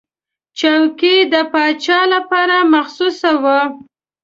چوکۍ 0.59 1.17
د 1.33 1.35
پاچا 1.51 1.99
لپاره 2.13 2.57
مخصوصه 2.73 3.31
وه. 3.43 3.59